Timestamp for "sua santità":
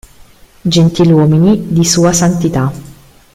1.85-2.73